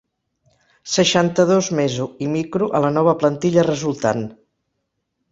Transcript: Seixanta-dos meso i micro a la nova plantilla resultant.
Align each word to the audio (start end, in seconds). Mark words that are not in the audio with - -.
Seixanta-dos 0.93 1.67
meso 1.79 2.07
i 2.27 2.29
micro 2.35 2.69
a 2.79 2.81
la 2.85 2.91
nova 2.95 3.13
plantilla 3.25 3.67
resultant. 3.69 4.25